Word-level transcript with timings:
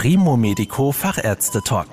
Primo 0.00 0.36
Medico 0.36 0.92
Fachärzte 0.92 1.60
Talk. 1.60 1.88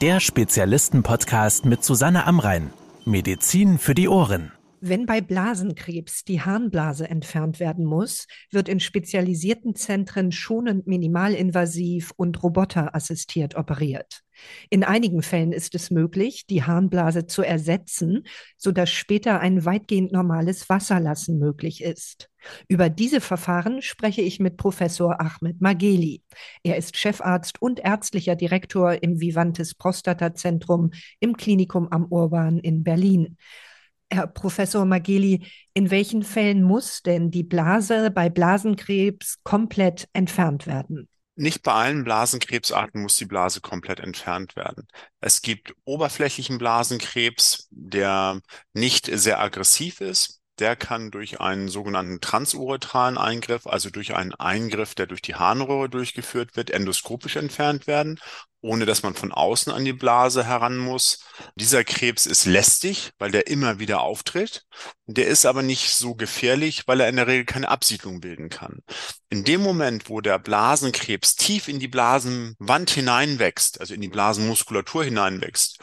Der 0.00 0.18
Spezialisten-Podcast 0.18 1.64
mit 1.64 1.84
Susanne 1.84 2.26
Amrein. 2.26 2.72
Medizin 3.04 3.78
für 3.78 3.94
die 3.94 4.08
Ohren. 4.08 4.50
Wenn 4.80 5.06
bei 5.06 5.20
Blasenkrebs 5.20 6.24
die 6.24 6.40
Harnblase 6.40 7.08
entfernt 7.08 7.60
werden 7.60 7.84
muss, 7.84 8.26
wird 8.50 8.68
in 8.68 8.80
spezialisierten 8.80 9.76
Zentren 9.76 10.32
schonend 10.32 10.88
minimalinvasiv 10.88 12.10
und 12.16 12.42
roboterassistiert 12.42 13.54
operiert. 13.54 14.24
In 14.70 14.84
einigen 14.84 15.22
Fällen 15.22 15.52
ist 15.52 15.74
es 15.74 15.90
möglich, 15.90 16.46
die 16.46 16.62
Harnblase 16.62 17.26
zu 17.26 17.42
ersetzen, 17.42 18.24
sodass 18.56 18.90
später 18.90 19.40
ein 19.40 19.64
weitgehend 19.64 20.12
normales 20.12 20.68
Wasserlassen 20.68 21.38
möglich 21.38 21.82
ist. 21.82 22.28
Über 22.68 22.88
diese 22.88 23.20
Verfahren 23.20 23.82
spreche 23.82 24.22
ich 24.22 24.40
mit 24.40 24.56
Professor 24.56 25.20
Ahmed 25.20 25.60
Mageli. 25.60 26.22
Er 26.62 26.76
ist 26.76 26.96
Chefarzt 26.96 27.60
und 27.60 27.80
ärztlicher 27.80 28.36
Direktor 28.36 29.02
im 29.02 29.20
Vivantes 29.20 29.74
Prostatazentrum 29.74 30.90
im 31.20 31.36
Klinikum 31.36 31.88
am 31.88 32.06
Urban 32.06 32.58
in 32.58 32.84
Berlin. 32.84 33.36
Herr 34.10 34.28
Professor 34.28 34.84
Mageli, 34.84 35.46
in 35.74 35.90
welchen 35.90 36.22
Fällen 36.22 36.62
muss 36.62 37.02
denn 37.02 37.30
die 37.32 37.42
Blase 37.42 38.10
bei 38.12 38.30
Blasenkrebs 38.30 39.38
komplett 39.42 40.08
entfernt 40.12 40.66
werden? 40.66 41.08
Nicht 41.38 41.62
bei 41.62 41.72
allen 41.72 42.02
Blasenkrebsarten 42.04 43.02
muss 43.02 43.16
die 43.16 43.26
Blase 43.26 43.60
komplett 43.60 44.00
entfernt 44.00 44.56
werden. 44.56 44.88
Es 45.20 45.42
gibt 45.42 45.74
oberflächlichen 45.84 46.56
Blasenkrebs, 46.58 47.68
der 47.70 48.40
nicht 48.72 49.06
sehr 49.12 49.40
aggressiv 49.40 50.00
ist 50.00 50.40
der 50.58 50.74
kann 50.74 51.10
durch 51.10 51.40
einen 51.40 51.68
sogenannten 51.68 52.20
transuretralen 52.20 53.18
Eingriff, 53.18 53.66
also 53.66 53.90
durch 53.90 54.14
einen 54.16 54.34
Eingriff, 54.34 54.94
der 54.94 55.06
durch 55.06 55.20
die 55.20 55.34
Harnröhre 55.34 55.88
durchgeführt 55.90 56.56
wird, 56.56 56.70
endoskopisch 56.70 57.36
entfernt 57.36 57.86
werden, 57.86 58.18
ohne 58.66 58.84
dass 58.84 59.02
man 59.02 59.14
von 59.14 59.32
außen 59.32 59.72
an 59.72 59.84
die 59.84 59.92
Blase 59.92 60.44
heran 60.44 60.76
muss. 60.76 61.20
Dieser 61.54 61.84
Krebs 61.84 62.26
ist 62.26 62.44
lästig, 62.44 63.12
weil 63.18 63.30
der 63.30 63.46
immer 63.46 63.78
wieder 63.78 64.00
auftritt. 64.00 64.64
Der 65.06 65.26
ist 65.26 65.46
aber 65.46 65.62
nicht 65.62 65.90
so 65.90 66.14
gefährlich, 66.14 66.82
weil 66.86 67.00
er 67.00 67.08
in 67.08 67.16
der 67.16 67.26
Regel 67.26 67.44
keine 67.44 67.68
Absiedlung 67.68 68.20
bilden 68.20 68.48
kann. 68.48 68.82
In 69.30 69.44
dem 69.44 69.62
Moment, 69.62 70.08
wo 70.10 70.20
der 70.20 70.38
Blasenkrebs 70.38 71.36
tief 71.36 71.68
in 71.68 71.78
die 71.78 71.88
Blasenwand 71.88 72.90
hineinwächst, 72.90 73.80
also 73.80 73.94
in 73.94 74.00
die 74.00 74.08
Blasenmuskulatur 74.08 75.04
hineinwächst, 75.04 75.78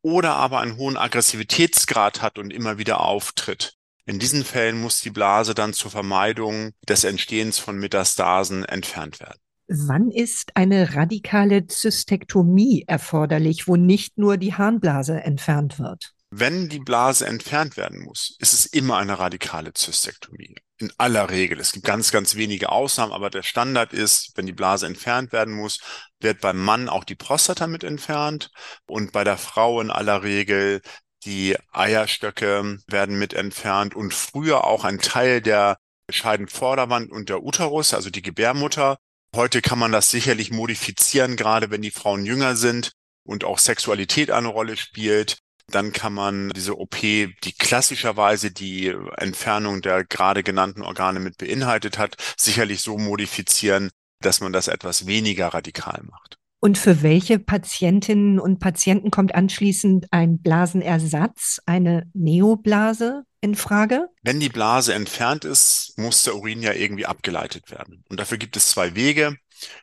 oder 0.00 0.36
aber 0.36 0.60
einen 0.60 0.76
hohen 0.76 0.96
Aggressivitätsgrad 0.96 2.22
hat 2.22 2.38
und 2.38 2.52
immer 2.52 2.78
wieder 2.78 3.00
auftritt, 3.00 3.74
in 4.08 4.18
diesen 4.18 4.42
Fällen 4.42 4.80
muss 4.80 5.00
die 5.00 5.10
Blase 5.10 5.54
dann 5.54 5.74
zur 5.74 5.90
Vermeidung 5.90 6.72
des 6.88 7.04
Entstehens 7.04 7.58
von 7.58 7.76
Metastasen 7.76 8.64
entfernt 8.64 9.20
werden. 9.20 9.38
Wann 9.70 10.10
ist 10.10 10.56
eine 10.56 10.94
radikale 10.94 11.66
Zystektomie 11.66 12.84
erforderlich, 12.86 13.68
wo 13.68 13.76
nicht 13.76 14.16
nur 14.16 14.38
die 14.38 14.54
Harnblase 14.54 15.20
entfernt 15.20 15.78
wird? 15.78 16.14
Wenn 16.30 16.70
die 16.70 16.78
Blase 16.78 17.26
entfernt 17.26 17.76
werden 17.76 18.02
muss, 18.02 18.34
ist 18.38 18.54
es 18.54 18.64
immer 18.64 18.96
eine 18.96 19.18
radikale 19.18 19.74
Zystektomie. 19.74 20.56
In 20.78 20.90
aller 20.96 21.28
Regel. 21.28 21.60
Es 21.60 21.72
gibt 21.72 21.84
ganz, 21.84 22.12
ganz 22.12 22.34
wenige 22.34 22.70
Ausnahmen, 22.70 23.12
aber 23.12 23.28
der 23.28 23.42
Standard 23.42 23.92
ist, 23.92 24.32
wenn 24.36 24.46
die 24.46 24.52
Blase 24.54 24.86
entfernt 24.86 25.32
werden 25.32 25.52
muss, 25.52 25.80
wird 26.20 26.40
beim 26.40 26.58
Mann 26.58 26.88
auch 26.88 27.04
die 27.04 27.14
Prostata 27.14 27.66
mit 27.66 27.84
entfernt 27.84 28.50
und 28.86 29.12
bei 29.12 29.24
der 29.24 29.36
Frau 29.36 29.82
in 29.82 29.90
aller 29.90 30.22
Regel 30.22 30.80
die 31.24 31.56
Eierstöcke 31.72 32.78
werden 32.86 33.18
mit 33.18 33.34
entfernt 33.34 33.94
und 33.94 34.14
früher 34.14 34.64
auch 34.64 34.84
ein 34.84 34.98
Teil 34.98 35.42
der 35.42 35.78
Scheidenvorderwand 36.10 37.10
und 37.10 37.28
der 37.28 37.42
Uterus, 37.42 37.92
also 37.92 38.08
die 38.08 38.22
Gebärmutter. 38.22 38.98
Heute 39.38 39.62
kann 39.62 39.78
man 39.78 39.92
das 39.92 40.10
sicherlich 40.10 40.50
modifizieren, 40.50 41.36
gerade 41.36 41.70
wenn 41.70 41.80
die 41.80 41.92
Frauen 41.92 42.26
jünger 42.26 42.56
sind 42.56 42.90
und 43.22 43.44
auch 43.44 43.60
Sexualität 43.60 44.32
eine 44.32 44.48
Rolle 44.48 44.76
spielt. 44.76 45.38
Dann 45.68 45.92
kann 45.92 46.12
man 46.12 46.50
diese 46.56 46.76
OP, 46.76 46.96
die 46.96 47.52
klassischerweise 47.56 48.50
die 48.50 48.92
Entfernung 49.16 49.80
der 49.80 50.04
gerade 50.04 50.42
genannten 50.42 50.82
Organe 50.82 51.20
mit 51.20 51.38
beinhaltet 51.38 51.98
hat, 51.98 52.16
sicherlich 52.36 52.80
so 52.80 52.98
modifizieren, 52.98 53.90
dass 54.20 54.40
man 54.40 54.52
das 54.52 54.66
etwas 54.66 55.06
weniger 55.06 55.54
radikal 55.54 56.02
macht. 56.10 56.36
Und 56.60 56.76
für 56.76 57.02
welche 57.02 57.38
Patientinnen 57.38 58.40
und 58.40 58.58
Patienten 58.58 59.12
kommt 59.12 59.34
anschließend 59.34 60.06
ein 60.10 60.40
Blasenersatz, 60.40 61.60
eine 61.66 62.10
Neoblase 62.14 63.22
in 63.40 63.54
Frage? 63.54 64.08
Wenn 64.22 64.40
die 64.40 64.48
Blase 64.48 64.92
entfernt 64.94 65.44
ist, 65.44 65.94
muss 65.96 66.24
der 66.24 66.34
Urin 66.34 66.60
ja 66.60 66.72
irgendwie 66.72 67.06
abgeleitet 67.06 67.70
werden. 67.70 68.04
Und 68.08 68.18
dafür 68.18 68.38
gibt 68.38 68.56
es 68.56 68.70
zwei 68.70 68.96
Wege. 68.96 69.36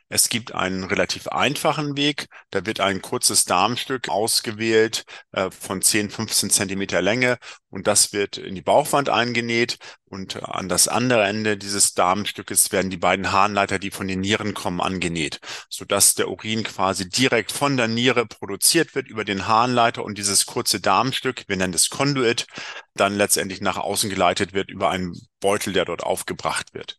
Es 0.08 0.28
gibt 0.28 0.54
einen 0.54 0.84
relativ 0.84 1.28
einfachen 1.28 1.96
Weg. 1.96 2.28
Da 2.50 2.64
wird 2.66 2.80
ein 2.80 3.02
kurzes 3.02 3.44
Darmstück 3.44 4.08
ausgewählt 4.08 5.04
äh, 5.32 5.50
von 5.50 5.82
10, 5.82 6.10
15 6.10 6.50
Zentimeter 6.50 7.02
Länge 7.02 7.38
und 7.70 7.86
das 7.86 8.12
wird 8.12 8.38
in 8.38 8.54
die 8.54 8.62
Bauchwand 8.62 9.08
eingenäht 9.08 9.78
und 10.06 10.42
an 10.42 10.68
das 10.68 10.88
andere 10.88 11.24
Ende 11.24 11.58
dieses 11.58 11.92
Darmstückes 11.92 12.72
werden 12.72 12.90
die 12.90 12.96
beiden 12.96 13.32
Harnleiter, 13.32 13.78
die 13.78 13.90
von 13.90 14.08
den 14.08 14.20
Nieren 14.20 14.54
kommen, 14.54 14.80
angenäht, 14.80 15.40
sodass 15.68 16.14
der 16.14 16.28
Urin 16.28 16.62
quasi 16.62 17.08
direkt 17.08 17.52
von 17.52 17.76
der 17.76 17.88
Niere 17.88 18.24
produziert 18.26 18.94
wird 18.94 19.08
über 19.08 19.24
den 19.24 19.46
Harnleiter 19.46 20.04
und 20.04 20.16
dieses 20.16 20.46
kurze 20.46 20.80
Darmstück, 20.80 21.44
wir 21.48 21.56
nennen 21.56 21.74
es 21.74 21.90
Conduit, 21.90 22.46
dann 22.94 23.16
letztendlich 23.16 23.60
nach 23.60 23.76
außen 23.76 24.08
geleitet 24.08 24.52
wird 24.52 24.70
über 24.70 24.90
einen 24.90 25.14
Beutel, 25.40 25.72
der 25.72 25.84
dort 25.84 26.02
aufgebracht 26.02 26.72
wird. 26.72 26.98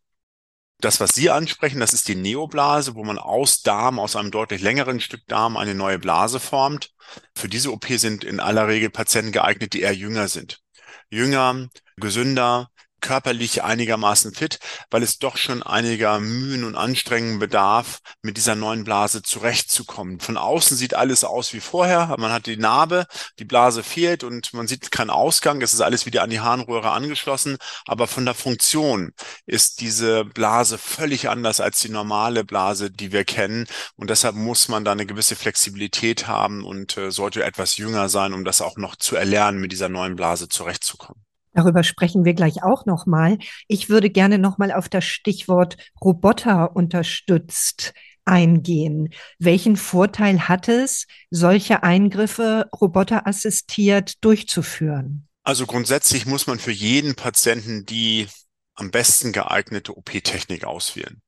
Das, 0.79 0.99
was 0.99 1.15
Sie 1.15 1.31
ansprechen, 1.31 1.79
das 1.79 1.93
ist 1.93 2.07
die 2.07 2.15
Neoblase, 2.15 2.93
wo 2.93 3.03
man 3.03 3.17
aus 3.17 3.63
Darm, 3.63 3.97
aus 3.97 4.15
einem 4.15 4.29
deutlich 4.29 4.61
längeren 4.61 4.99
Stück 4.99 5.25
Darm 5.27 5.57
eine 5.57 5.73
neue 5.73 5.97
Blase 5.97 6.39
formt. 6.39 6.93
Für 7.35 7.49
diese 7.49 7.71
OP 7.71 7.85
sind 7.87 8.23
in 8.23 8.39
aller 8.39 8.67
Regel 8.67 8.91
Patienten 8.91 9.31
geeignet, 9.31 9.73
die 9.73 9.81
eher 9.81 9.95
jünger 9.95 10.27
sind. 10.27 10.61
Jünger, 11.09 11.67
gesünder, 11.95 12.69
körperlich 13.07 13.63
einigermaßen 13.63 14.33
fit, 14.33 14.59
weil 14.91 15.01
es 15.01 15.17
doch 15.17 15.37
schon 15.37 15.63
einiger 15.63 16.19
Mühen 16.19 16.65
und 16.65 16.75
Anstrengungen 16.75 17.39
bedarf, 17.39 17.99
mit 18.21 18.35
dieser 18.35 18.55
neuen 18.55 18.83
Blase 18.83 19.21
zurechtzukommen. 19.21 20.19
Von 20.19 20.35
außen 20.35 20.75
sieht 20.75 20.93
alles 20.93 21.23
aus 21.23 21.53
wie 21.53 21.61
vorher. 21.61 22.13
Man 22.19 22.33
hat 22.33 22.47
die 22.47 22.57
Narbe, 22.57 23.05
die 23.39 23.45
Blase 23.45 23.81
fehlt 23.81 24.25
und 24.25 24.53
man 24.53 24.67
sieht 24.67 24.91
keinen 24.91 25.09
Ausgang. 25.09 25.61
Es 25.61 25.73
ist 25.73 25.79
alles 25.79 26.05
wieder 26.05 26.21
an 26.21 26.29
die 26.29 26.41
Harnröhre 26.41 26.91
angeschlossen. 26.91 27.57
Aber 27.85 28.07
von 28.07 28.25
der 28.25 28.33
Funktion 28.33 29.13
ist 29.45 29.79
diese 29.79 30.25
Blase 30.25 30.77
völlig 30.77 31.29
anders 31.29 31.61
als 31.61 31.79
die 31.79 31.89
normale 31.89 32.43
Blase, 32.43 32.91
die 32.91 33.13
wir 33.13 33.23
kennen. 33.23 33.67
Und 33.95 34.09
deshalb 34.09 34.35
muss 34.35 34.67
man 34.67 34.83
da 34.83 34.91
eine 34.91 35.05
gewisse 35.05 35.37
Flexibilität 35.37 36.27
haben 36.27 36.65
und 36.65 36.97
äh, 36.97 37.09
sollte 37.09 37.41
etwas 37.45 37.77
jünger 37.77 38.09
sein, 38.09 38.33
um 38.33 38.43
das 38.43 38.59
auch 38.59 38.75
noch 38.75 38.97
zu 38.97 39.15
erlernen, 39.15 39.61
mit 39.61 39.71
dieser 39.71 39.87
neuen 39.87 40.17
Blase 40.17 40.49
zurechtzukommen. 40.49 41.26
Darüber 41.57 41.83
sprechen 41.83 42.23
wir 42.23 42.35
gleich 42.35 42.61
auch 42.61 42.85
nochmal. 42.85 43.39
Ich 43.67 43.89
würde 43.89 44.11
gerne 44.11 44.37
nochmal 44.37 44.71
auf 44.71 44.89
das 44.89 45.05
Stichwort 45.05 45.75
Roboter 45.99 46.75
unterstützt 46.75 47.95
eingehen. 48.25 49.09
Welchen 49.39 49.75
Vorteil 49.75 50.47
hat 50.47 50.67
es, 50.67 51.07
solche 51.31 51.81
Eingriffe 51.81 52.69
roboterassistiert 52.79 54.23
durchzuführen? 54.23 55.27
Also 55.41 55.65
grundsätzlich 55.65 56.27
muss 56.27 56.45
man 56.45 56.59
für 56.59 56.71
jeden 56.71 57.15
Patienten 57.15 57.87
die 57.87 58.27
am 58.75 58.91
besten 58.91 59.31
geeignete 59.31 59.97
OP-Technik 59.97 60.63
auswählen. 60.63 61.23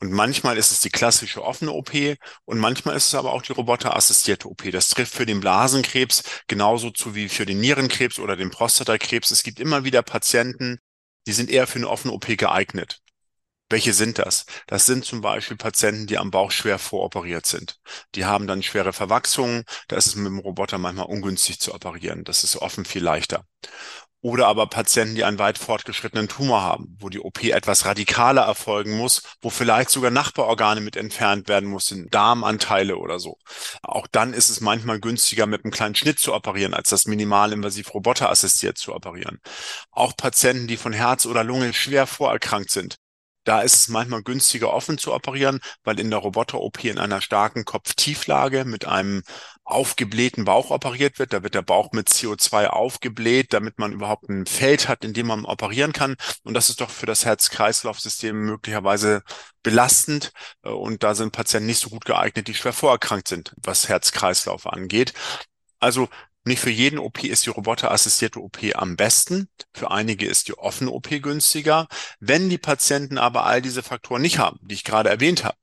Und 0.00 0.12
manchmal 0.12 0.56
ist 0.58 0.70
es 0.70 0.80
die 0.80 0.90
klassische 0.90 1.42
offene 1.42 1.72
OP 1.72 1.92
und 2.44 2.58
manchmal 2.58 2.96
ist 2.96 3.08
es 3.08 3.14
aber 3.14 3.32
auch 3.32 3.42
die 3.42 3.52
roboterassistierte 3.52 4.48
OP. 4.48 4.70
Das 4.70 4.90
trifft 4.90 5.12
für 5.12 5.26
den 5.26 5.40
Blasenkrebs 5.40 6.22
genauso 6.46 6.90
zu 6.90 7.14
wie 7.14 7.28
für 7.28 7.46
den 7.46 7.60
Nierenkrebs 7.60 8.18
oder 8.20 8.36
den 8.36 8.50
Prostatakrebs. 8.50 9.30
Es 9.30 9.42
gibt 9.42 9.58
immer 9.58 9.84
wieder 9.84 10.02
Patienten, 10.02 10.78
die 11.26 11.32
sind 11.32 11.50
eher 11.50 11.66
für 11.66 11.78
eine 11.78 11.88
offene 11.88 12.12
OP 12.14 12.26
geeignet. 12.26 13.00
Welche 13.70 13.92
sind 13.92 14.18
das? 14.18 14.46
Das 14.66 14.86
sind 14.86 15.04
zum 15.04 15.20
Beispiel 15.20 15.56
Patienten, 15.58 16.06
die 16.06 16.16
am 16.16 16.30
Bauch 16.30 16.50
schwer 16.52 16.78
voroperiert 16.78 17.44
sind. 17.44 17.78
Die 18.14 18.24
haben 18.24 18.46
dann 18.46 18.62
schwere 18.62 18.94
Verwachsungen. 18.94 19.64
Da 19.88 19.96
ist 19.96 20.06
es 20.06 20.14
mit 20.14 20.26
dem 20.26 20.38
Roboter 20.38 20.78
manchmal 20.78 21.06
ungünstig 21.06 21.60
zu 21.60 21.74
operieren. 21.74 22.24
Das 22.24 22.44
ist 22.44 22.56
offen 22.56 22.86
viel 22.86 23.02
leichter. 23.02 23.44
Oder 24.20 24.48
aber 24.48 24.66
Patienten, 24.66 25.14
die 25.14 25.22
einen 25.22 25.38
weit 25.38 25.58
fortgeschrittenen 25.58 26.28
Tumor 26.28 26.62
haben, 26.62 26.96
wo 26.98 27.08
die 27.08 27.20
OP 27.20 27.44
etwas 27.44 27.84
radikaler 27.84 28.42
erfolgen 28.42 28.96
muss, 28.96 29.22
wo 29.40 29.48
vielleicht 29.48 29.90
sogar 29.90 30.10
Nachbarorgane 30.10 30.80
mit 30.80 30.96
entfernt 30.96 31.48
werden 31.48 31.68
müssen, 31.70 32.08
Darmanteile 32.10 32.96
oder 32.96 33.20
so. 33.20 33.36
Auch 33.82 34.08
dann 34.08 34.34
ist 34.34 34.50
es 34.50 34.60
manchmal 34.60 34.98
günstiger, 34.98 35.46
mit 35.46 35.64
einem 35.64 35.72
kleinen 35.72 35.94
Schnitt 35.94 36.18
zu 36.18 36.34
operieren, 36.34 36.74
als 36.74 36.88
das 36.88 37.06
minimalinvasiv 37.06 37.94
roboterassistiert 37.94 38.76
zu 38.76 38.92
operieren. 38.92 39.38
Auch 39.92 40.16
Patienten, 40.16 40.66
die 40.66 40.76
von 40.76 40.92
Herz 40.92 41.24
oder 41.24 41.44
Lunge 41.44 41.72
schwer 41.72 42.08
vorerkrankt 42.08 42.72
sind, 42.72 42.98
da 43.48 43.62
ist 43.62 43.76
es 43.76 43.88
manchmal 43.88 44.22
günstiger, 44.22 44.74
offen 44.74 44.98
zu 44.98 45.14
operieren, 45.14 45.60
weil 45.82 45.98
in 45.98 46.10
der 46.10 46.18
Roboter-OP 46.18 46.84
in 46.84 46.98
einer 46.98 47.22
starken 47.22 47.64
Kopftieflage 47.64 48.66
mit 48.66 48.84
einem 48.84 49.22
aufgeblähten 49.68 50.44
Bauch 50.44 50.70
operiert 50.70 51.18
wird. 51.18 51.32
Da 51.32 51.42
wird 51.42 51.54
der 51.54 51.62
Bauch 51.62 51.92
mit 51.92 52.08
CO2 52.08 52.66
aufgebläht, 52.68 53.52
damit 53.52 53.78
man 53.78 53.92
überhaupt 53.92 54.28
ein 54.28 54.46
Feld 54.46 54.88
hat, 54.88 55.04
in 55.04 55.12
dem 55.12 55.26
man 55.26 55.44
operieren 55.44 55.92
kann. 55.92 56.16
Und 56.42 56.54
das 56.54 56.70
ist 56.70 56.80
doch 56.80 56.90
für 56.90 57.06
das 57.06 57.24
Herz-Kreislauf-System 57.24 58.36
möglicherweise 58.36 59.22
belastend. 59.62 60.32
Äh, 60.62 60.70
und 60.70 61.02
da 61.02 61.14
sind 61.14 61.32
Patienten 61.32 61.66
nicht 61.66 61.80
so 61.80 61.90
gut 61.90 62.04
geeignet, 62.04 62.48
die 62.48 62.54
schwer 62.54 62.72
vorerkrankt 62.72 63.28
sind, 63.28 63.54
was 63.62 63.88
Herz-Kreislauf 63.88 64.66
angeht. 64.66 65.12
Also 65.80 66.08
nicht 66.44 66.60
für 66.60 66.70
jeden 66.70 66.98
OP 66.98 67.24
ist 67.24 67.44
die 67.44 67.50
roboterassistierte 67.50 68.40
OP 68.40 68.58
am 68.74 68.96
besten. 68.96 69.48
Für 69.74 69.90
einige 69.90 70.26
ist 70.26 70.48
die 70.48 70.56
offene 70.56 70.90
OP 70.90 71.10
günstiger. 71.20 71.88
Wenn 72.20 72.48
die 72.48 72.58
Patienten 72.58 73.18
aber 73.18 73.44
all 73.44 73.60
diese 73.60 73.82
Faktoren 73.82 74.22
nicht 74.22 74.38
haben, 74.38 74.58
die 74.62 74.74
ich 74.74 74.84
gerade 74.84 75.10
erwähnt 75.10 75.44
habe, 75.44 75.58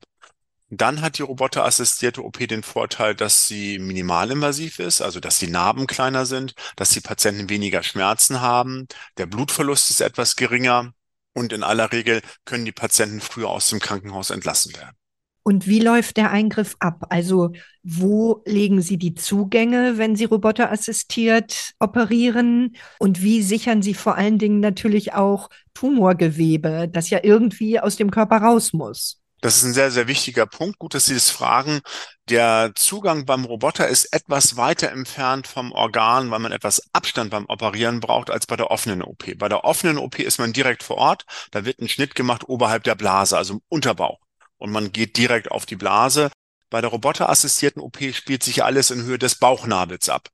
dann 0.68 1.00
hat 1.00 1.18
die 1.18 1.22
roboterassistierte 1.22 2.24
OP 2.24 2.38
den 2.38 2.62
Vorteil, 2.62 3.14
dass 3.14 3.46
sie 3.46 3.78
minimalinvasiv 3.78 4.78
ist, 4.80 5.00
also 5.00 5.20
dass 5.20 5.38
die 5.38 5.46
Narben 5.46 5.86
kleiner 5.86 6.26
sind, 6.26 6.54
dass 6.74 6.90
die 6.90 7.00
Patienten 7.00 7.48
weniger 7.48 7.82
Schmerzen 7.82 8.40
haben, 8.40 8.86
der 9.16 9.26
Blutverlust 9.26 9.90
ist 9.90 10.00
etwas 10.00 10.36
geringer 10.36 10.92
und 11.34 11.52
in 11.52 11.62
aller 11.62 11.92
Regel 11.92 12.20
können 12.44 12.64
die 12.64 12.72
Patienten 12.72 13.20
früher 13.20 13.50
aus 13.50 13.68
dem 13.68 13.78
Krankenhaus 13.78 14.30
entlassen 14.30 14.74
werden. 14.74 14.96
Und 15.44 15.68
wie 15.68 15.78
läuft 15.78 16.16
der 16.16 16.32
Eingriff 16.32 16.74
ab? 16.80 17.06
Also 17.10 17.52
wo 17.84 18.42
legen 18.46 18.82
Sie 18.82 18.96
die 18.96 19.14
Zugänge, 19.14 19.96
wenn 19.96 20.16
Sie 20.16 20.24
roboterassistiert 20.24 21.74
operieren? 21.78 22.74
Und 22.98 23.22
wie 23.22 23.42
sichern 23.42 23.80
Sie 23.80 23.94
vor 23.94 24.16
allen 24.16 24.38
Dingen 24.38 24.58
natürlich 24.58 25.12
auch 25.12 25.48
Tumorgewebe, 25.72 26.88
das 26.90 27.10
ja 27.10 27.20
irgendwie 27.22 27.78
aus 27.78 27.94
dem 27.94 28.10
Körper 28.10 28.38
raus 28.38 28.72
muss? 28.72 29.20
Das 29.40 29.56
ist 29.58 29.64
ein 29.64 29.74
sehr, 29.74 29.90
sehr 29.90 30.08
wichtiger 30.08 30.46
Punkt. 30.46 30.78
Gut, 30.78 30.94
dass 30.94 31.06
Sie 31.06 31.14
das 31.14 31.30
fragen. 31.30 31.80
Der 32.28 32.72
Zugang 32.74 33.26
beim 33.26 33.44
Roboter 33.44 33.86
ist 33.86 34.06
etwas 34.12 34.56
weiter 34.56 34.90
entfernt 34.90 35.46
vom 35.46 35.72
Organ, 35.72 36.30
weil 36.30 36.38
man 36.38 36.52
etwas 36.52 36.82
Abstand 36.92 37.30
beim 37.30 37.46
Operieren 37.46 38.00
braucht 38.00 38.30
als 38.30 38.46
bei 38.46 38.56
der 38.56 38.70
offenen 38.70 39.02
OP. 39.02 39.38
Bei 39.38 39.48
der 39.48 39.64
offenen 39.64 39.98
OP 39.98 40.18
ist 40.18 40.38
man 40.38 40.52
direkt 40.52 40.82
vor 40.82 40.96
Ort. 40.96 41.24
Da 41.50 41.64
wird 41.64 41.80
ein 41.80 41.88
Schnitt 41.88 42.14
gemacht 42.14 42.48
oberhalb 42.48 42.84
der 42.84 42.94
Blase, 42.94 43.36
also 43.36 43.54
im 43.54 43.60
Unterbauch. 43.68 44.18
Und 44.56 44.72
man 44.72 44.90
geht 44.90 45.16
direkt 45.16 45.50
auf 45.50 45.66
die 45.66 45.76
Blase. 45.76 46.30
Bei 46.70 46.80
der 46.80 46.90
roboterassistierten 46.90 47.80
OP 47.80 47.98
spielt 48.12 48.42
sich 48.42 48.64
alles 48.64 48.90
in 48.90 49.04
Höhe 49.04 49.18
des 49.18 49.36
Bauchnabels 49.36 50.08
ab. 50.08 50.30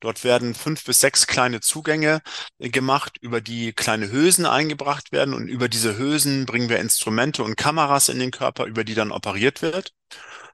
Dort 0.00 0.24
werden 0.24 0.54
fünf 0.54 0.84
bis 0.84 1.00
sechs 1.00 1.26
kleine 1.26 1.60
Zugänge 1.60 2.22
äh, 2.58 2.70
gemacht, 2.70 3.18
über 3.20 3.40
die 3.40 3.72
kleine 3.72 4.10
Hülsen 4.10 4.46
eingebracht 4.46 5.12
werden 5.12 5.34
und 5.34 5.48
über 5.48 5.68
diese 5.68 5.98
Hülsen 5.98 6.46
bringen 6.46 6.68
wir 6.68 6.78
Instrumente 6.78 7.44
und 7.44 7.56
Kameras 7.56 8.08
in 8.08 8.18
den 8.18 8.30
Körper, 8.30 8.64
über 8.64 8.84
die 8.84 8.94
dann 8.94 9.12
operiert 9.12 9.62
wird. 9.62 9.92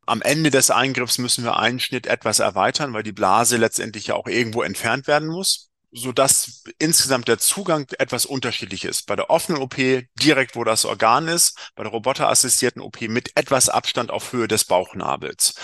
Am 0.05 0.23
Ende 0.23 0.51
des 0.51 0.71
Eingriffs 0.71 1.19
müssen 1.19 1.45
wir 1.45 1.59
einen 1.59 1.81
Schnitt 1.81 2.07
etwas 2.07 2.39
erweitern, 2.39 2.93
weil 2.93 3.03
die 3.03 3.13
Blase 3.13 3.57
letztendlich 3.57 4.09
ja 4.09 4.15
auch 4.15 4.29
irgendwo 4.29 4.63
entfernt 4.63 5.09
werden 5.09 5.29
muss, 5.29 5.71
so 5.91 6.13
dass 6.13 6.63
insgesamt 6.79 7.27
der 7.27 7.39
Zugang 7.39 7.87
etwas 7.99 8.27
unterschiedlich 8.27 8.85
ist. 8.85 9.07
Bei 9.07 9.17
der 9.17 9.31
offenen 9.31 9.61
OP 9.61 9.77
direkt, 10.21 10.55
wo 10.55 10.63
das 10.63 10.85
Organ 10.85 11.27
ist, 11.27 11.73
bei 11.75 11.83
der 11.83 11.93
roboterassistierten 11.93 12.83
OP 12.83 13.01
mit 13.03 13.37
etwas 13.37 13.69
Abstand 13.69 14.11
auf 14.11 14.33
Höhe 14.33 14.47
des 14.47 14.65
Bauchnabels. 14.65 15.55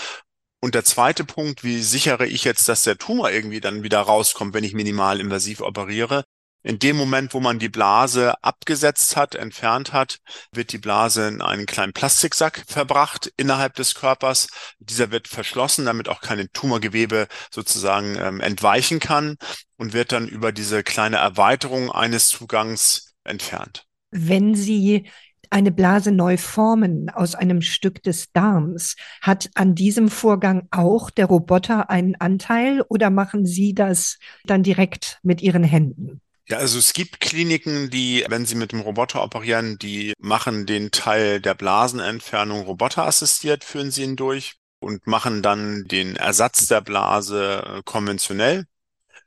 Und 0.63 0.75
der 0.75 0.85
zweite 0.85 1.25
Punkt, 1.25 1.65
wie 1.65 1.81
sichere 1.81 2.25
ich 2.25 2.45
jetzt, 2.45 2.69
dass 2.69 2.83
der 2.83 2.97
Tumor 2.97 3.29
irgendwie 3.29 3.59
dann 3.59 3.83
wieder 3.83 3.99
rauskommt, 3.99 4.53
wenn 4.53 4.63
ich 4.63 4.73
minimal 4.73 5.19
invasiv 5.19 5.59
operiere? 5.59 6.23
In 6.63 6.79
dem 6.79 6.95
Moment, 6.95 7.33
wo 7.33 7.41
man 7.41 7.59
die 7.59 7.67
Blase 7.67 8.41
abgesetzt 8.41 9.17
hat, 9.17 9.35
entfernt 9.35 9.91
hat, 9.91 10.19
wird 10.53 10.71
die 10.71 10.77
Blase 10.77 11.27
in 11.27 11.41
einen 11.41 11.65
kleinen 11.65 11.91
Plastiksack 11.91 12.63
verbracht 12.65 13.29
innerhalb 13.35 13.75
des 13.75 13.93
Körpers. 13.93 14.47
Dieser 14.79 15.11
wird 15.11 15.27
verschlossen, 15.27 15.83
damit 15.83 16.07
auch 16.07 16.21
keine 16.21 16.49
Tumorgewebe 16.49 17.27
sozusagen 17.51 18.15
ähm, 18.17 18.39
entweichen 18.39 19.01
kann 19.01 19.35
und 19.75 19.91
wird 19.91 20.13
dann 20.13 20.29
über 20.29 20.53
diese 20.53 20.81
kleine 20.81 21.17
Erweiterung 21.17 21.91
eines 21.91 22.29
Zugangs 22.29 23.13
entfernt. 23.25 23.83
Wenn 24.11 24.55
Sie 24.55 25.11
eine 25.53 25.71
Blase 25.71 26.11
neu 26.11 26.37
formen 26.37 27.09
aus 27.09 27.35
einem 27.35 27.61
Stück 27.61 28.03
des 28.03 28.31
Darms. 28.33 28.95
Hat 29.21 29.49
an 29.53 29.75
diesem 29.75 30.09
Vorgang 30.09 30.67
auch 30.71 31.09
der 31.09 31.27
Roboter 31.27 31.89
einen 31.89 32.15
Anteil 32.15 32.81
oder 32.89 33.09
machen 33.09 33.45
Sie 33.45 33.73
das 33.73 34.17
dann 34.45 34.63
direkt 34.63 35.19
mit 35.23 35.41
Ihren 35.41 35.63
Händen? 35.63 36.19
Ja, 36.49 36.57
also 36.57 36.77
es 36.77 36.91
gibt 36.91 37.21
Kliniken, 37.21 37.89
die, 37.89 38.25
wenn 38.27 38.45
sie 38.45 38.55
mit 38.55 38.73
dem 38.73 38.81
Roboter 38.81 39.23
operieren, 39.23 39.77
die 39.79 40.11
machen 40.19 40.65
den 40.65 40.91
Teil 40.91 41.39
der 41.39 41.53
Blasenentfernung 41.53 42.63
roboterassistiert, 42.63 43.63
führen 43.63 43.91
sie 43.91 44.03
ihn 44.03 44.17
durch 44.17 44.55
und 44.81 45.07
machen 45.07 45.41
dann 45.41 45.85
den 45.85 46.17
Ersatz 46.17 46.67
der 46.67 46.81
Blase 46.81 47.81
konventionell. 47.85 48.65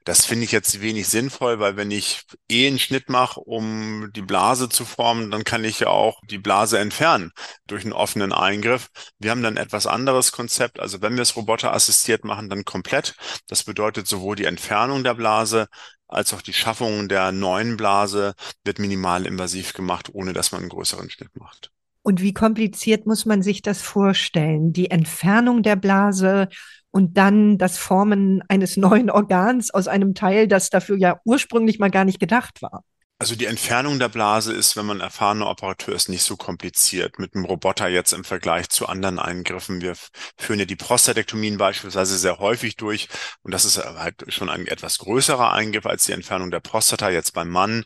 Das 0.06 0.24
finde 0.24 0.44
ich 0.44 0.52
jetzt 0.52 0.80
wenig 0.80 1.08
sinnvoll, 1.08 1.58
weil 1.58 1.76
wenn 1.76 1.90
ich 1.90 2.22
eh 2.48 2.68
einen 2.68 2.78
Schnitt 2.78 3.08
mache, 3.08 3.40
um 3.40 4.12
die 4.14 4.22
Blase 4.22 4.68
zu 4.68 4.84
formen, 4.84 5.32
dann 5.32 5.42
kann 5.42 5.64
ich 5.64 5.80
ja 5.80 5.88
auch 5.88 6.20
die 6.30 6.38
Blase 6.38 6.78
entfernen 6.78 7.32
durch 7.66 7.82
einen 7.82 7.92
offenen 7.92 8.32
Eingriff. 8.32 8.88
Wir 9.18 9.32
haben 9.32 9.42
dann 9.42 9.56
etwas 9.56 9.88
anderes 9.88 10.30
Konzept. 10.30 10.78
Also 10.78 11.02
wenn 11.02 11.16
wir 11.16 11.22
es 11.22 11.34
roboterassistiert 11.34 12.24
machen, 12.24 12.48
dann 12.48 12.64
komplett. 12.64 13.16
Das 13.48 13.64
bedeutet 13.64 14.06
sowohl 14.06 14.36
die 14.36 14.44
Entfernung 14.44 15.02
der 15.02 15.14
Blase 15.14 15.66
als 16.06 16.32
auch 16.32 16.42
die 16.42 16.52
Schaffung 16.52 17.08
der 17.08 17.32
neuen 17.32 17.76
Blase 17.76 18.34
wird 18.62 18.78
minimal 18.78 19.26
invasiv 19.26 19.72
gemacht, 19.72 20.10
ohne 20.12 20.32
dass 20.32 20.52
man 20.52 20.60
einen 20.60 20.70
größeren 20.70 21.10
Schnitt 21.10 21.34
macht. 21.34 21.72
Und 22.06 22.22
wie 22.22 22.32
kompliziert 22.32 23.04
muss 23.04 23.26
man 23.26 23.42
sich 23.42 23.62
das 23.62 23.82
vorstellen? 23.82 24.72
Die 24.72 24.92
Entfernung 24.92 25.64
der 25.64 25.74
Blase 25.74 26.48
und 26.92 27.16
dann 27.16 27.58
das 27.58 27.78
Formen 27.78 28.44
eines 28.46 28.76
neuen 28.76 29.10
Organs 29.10 29.74
aus 29.74 29.88
einem 29.88 30.14
Teil, 30.14 30.46
das 30.46 30.70
dafür 30.70 30.96
ja 30.98 31.18
ursprünglich 31.24 31.80
mal 31.80 31.90
gar 31.90 32.04
nicht 32.04 32.20
gedacht 32.20 32.62
war. 32.62 32.84
Also 33.18 33.34
die 33.34 33.46
Entfernung 33.46 33.98
der 33.98 34.08
Blase 34.08 34.52
ist, 34.52 34.76
wenn 34.76 34.86
man 34.86 35.00
erfahrener 35.00 35.50
Operateur 35.50 35.96
ist, 35.96 36.08
nicht 36.08 36.22
so 36.22 36.36
kompliziert. 36.36 37.18
Mit 37.18 37.34
einem 37.34 37.44
Roboter 37.44 37.88
jetzt 37.88 38.12
im 38.12 38.22
Vergleich 38.22 38.68
zu 38.68 38.86
anderen 38.86 39.18
Eingriffen. 39.18 39.80
Wir 39.80 39.96
führen 40.36 40.60
ja 40.60 40.64
die 40.64 40.76
Prostatektomien 40.76 41.58
beispielsweise 41.58 42.18
sehr 42.18 42.38
häufig 42.38 42.76
durch. 42.76 43.08
Und 43.42 43.52
das 43.52 43.64
ist 43.64 43.78
halt 43.78 44.26
schon 44.28 44.48
ein 44.48 44.68
etwas 44.68 44.98
größerer 44.98 45.52
Eingriff 45.52 45.86
als 45.86 46.04
die 46.04 46.12
Entfernung 46.12 46.52
der 46.52 46.60
Prostata 46.60 47.10
jetzt 47.10 47.32
beim 47.32 47.48
Mann. 47.48 47.84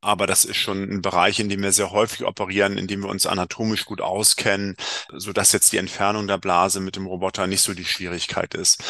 Aber 0.00 0.26
das 0.28 0.44
ist 0.44 0.56
schon 0.56 0.82
ein 0.84 1.02
Bereich, 1.02 1.40
in 1.40 1.48
dem 1.48 1.62
wir 1.62 1.72
sehr 1.72 1.90
häufig 1.90 2.24
operieren, 2.24 2.78
in 2.78 2.86
dem 2.86 3.00
wir 3.00 3.08
uns 3.08 3.26
anatomisch 3.26 3.84
gut 3.84 4.00
auskennen, 4.00 4.76
so 5.12 5.32
dass 5.32 5.52
jetzt 5.52 5.72
die 5.72 5.78
Entfernung 5.78 6.28
der 6.28 6.38
Blase 6.38 6.80
mit 6.80 6.94
dem 6.96 7.06
Roboter 7.06 7.46
nicht 7.48 7.62
so 7.62 7.74
die 7.74 7.84
Schwierigkeit 7.84 8.54
ist. 8.54 8.82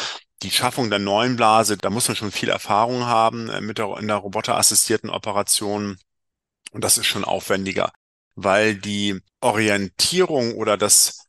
Die 0.43 0.51
Schaffung 0.51 0.89
der 0.89 0.99
neuen 0.99 1.35
Blase, 1.35 1.77
da 1.77 1.89
muss 1.89 2.07
man 2.07 2.15
schon 2.15 2.31
viel 2.31 2.49
Erfahrung 2.49 3.05
haben 3.05 3.49
äh, 3.49 3.59
mit 3.61 3.77
der, 3.79 3.97
in 3.97 4.07
der 4.07 4.17
roboterassistierten 4.17 5.09
Operation. 5.09 5.97
Und 6.71 6.83
das 6.83 6.97
ist 6.97 7.07
schon 7.07 7.25
aufwendiger, 7.25 7.91
weil 8.35 8.75
die 8.75 9.19
Orientierung 9.41 10.53
oder 10.55 10.77
das 10.77 11.28